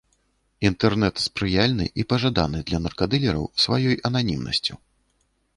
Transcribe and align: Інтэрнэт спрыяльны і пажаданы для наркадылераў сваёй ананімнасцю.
Інтэрнэт 0.69 1.21
спрыяльны 1.25 1.85
і 2.03 2.07
пажаданы 2.13 2.63
для 2.71 2.79
наркадылераў 2.87 3.45
сваёй 3.67 3.95
ананімнасцю. 4.11 4.73